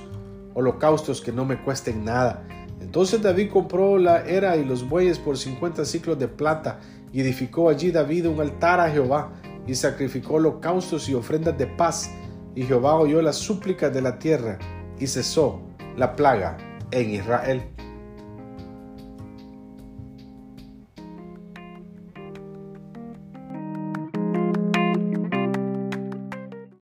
[0.54, 2.48] holocaustos que no me cuesten nada
[2.80, 6.80] entonces David compró la era y los bueyes por cincuenta ciclos de plata
[7.12, 9.34] y edificó allí David un altar a Jehová
[9.66, 12.10] y sacrificó holocaustos y ofrendas de paz.
[12.58, 14.58] Y Jehová oyó las súplicas de la tierra
[14.98, 15.62] y cesó
[15.96, 16.58] la plaga
[16.90, 17.62] en Israel.